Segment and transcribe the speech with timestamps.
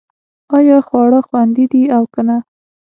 [0.57, 2.37] ایا خواړه خوندي دي او که نه